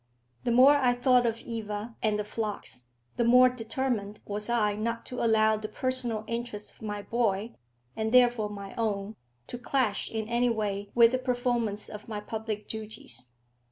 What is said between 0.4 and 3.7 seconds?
The more I thought of Eva and the flocks, the more